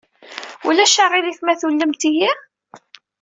[0.67, 2.31] Ulac aɣilif ma tullemt-iyi?